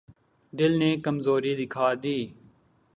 [0.53, 2.17] دل نے کمزوری دکھا دی۔